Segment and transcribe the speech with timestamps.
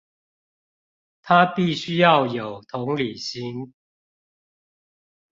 [1.21, 3.71] 它必須要有同理心